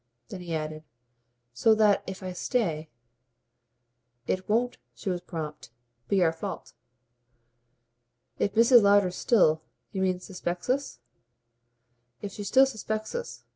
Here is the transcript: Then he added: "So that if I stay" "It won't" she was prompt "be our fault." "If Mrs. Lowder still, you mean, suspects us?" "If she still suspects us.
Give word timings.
Then 0.29 0.41
he 0.41 0.55
added: 0.55 0.83
"So 1.53 1.75
that 1.75 2.03
if 2.07 2.23
I 2.23 2.33
stay" 2.33 2.89
"It 4.33 4.49
won't" 4.49 4.79
she 4.95 5.11
was 5.11 5.21
prompt 5.21 5.69
"be 6.07 6.23
our 6.23 6.33
fault." 6.33 6.73
"If 8.39 8.55
Mrs. 8.55 8.81
Lowder 8.81 9.11
still, 9.11 9.61
you 9.91 10.01
mean, 10.01 10.19
suspects 10.19 10.71
us?" 10.71 10.97
"If 12.19 12.31
she 12.31 12.43
still 12.43 12.65
suspects 12.65 13.13
us. 13.13 13.43